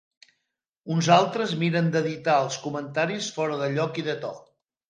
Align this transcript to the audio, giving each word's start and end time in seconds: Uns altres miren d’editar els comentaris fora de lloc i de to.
Uns 0.95 1.09
altres 1.15 1.53
miren 1.65 1.91
d’editar 1.97 2.39
els 2.47 2.57
comentaris 2.67 3.31
fora 3.37 3.63
de 3.63 3.73
lloc 3.79 4.05
i 4.05 4.09
de 4.13 4.21
to. 4.27 4.35